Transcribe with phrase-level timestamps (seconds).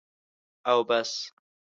[0.71, 1.11] او بس.